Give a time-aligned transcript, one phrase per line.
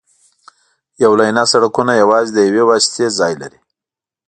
[1.03, 3.59] یو لینه سړکونه یوازې د یوې واسطې ځای لري